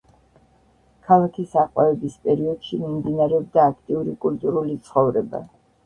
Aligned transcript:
ქალაქის 1.09 1.53
აყვავების 1.65 2.17
პერიოდში 2.25 2.81
მიმდინარეობდა 2.87 3.71
აქტიური 3.75 4.21
კულტურული 4.27 4.85
ცხოვრება. 4.91 5.49